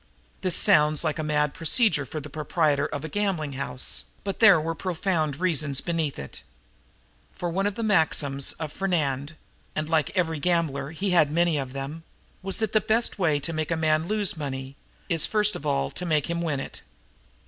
This 0.41 0.55
sounds 0.55 1.03
like 1.03 1.19
a 1.19 1.23
mad 1.23 1.53
procedure 1.53 2.07
for 2.07 2.19
the 2.19 2.27
proprietor 2.27 2.87
of 2.87 3.05
a 3.05 3.07
gaming 3.07 3.53
house, 3.53 4.03
but 4.23 4.39
there 4.39 4.59
were 4.59 4.73
profound 4.73 5.39
reasons 5.39 5.79
beneath 5.79 6.17
it. 6.17 6.41
For 7.33 7.51
one 7.51 7.67
of 7.67 7.75
the 7.75 7.83
maxims 7.83 8.53
of 8.53 8.71
Fernand 8.73 9.35
and, 9.75 9.87
like 9.87 10.09
every 10.17 10.39
gambler, 10.39 10.89
he 10.89 11.11
had 11.11 11.29
many 11.31 11.59
of 11.59 11.73
them 11.73 12.01
was 12.41 12.57
that 12.57 12.73
the 12.73 12.81
best 12.81 13.19
way 13.19 13.39
to 13.41 13.53
make 13.53 13.69
a 13.69 13.77
man 13.77 14.07
lose 14.07 14.35
money 14.35 14.75
is 15.07 15.27
first 15.27 15.55
of 15.55 15.67
all 15.67 15.91
to 15.91 16.03
make 16.03 16.31
him 16.31 16.41
win 16.41 16.59
it. 16.59 16.81